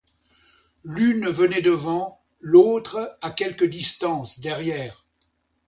[0.83, 4.97] L'une venait devant, l'autre, à quelque distance, derrière.